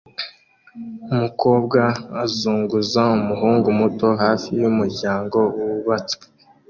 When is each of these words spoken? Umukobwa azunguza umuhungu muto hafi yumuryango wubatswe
Umukobwa 1.13 1.81
azunguza 2.23 3.01
umuhungu 3.19 3.67
muto 3.79 4.07
hafi 4.23 4.49
yumuryango 4.61 5.39
wubatswe 5.61 6.25